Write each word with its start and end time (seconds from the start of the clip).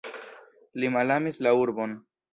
Li 0.83 0.89
malamis 0.95 1.41
la 1.49 1.55
urbon. 1.67 1.95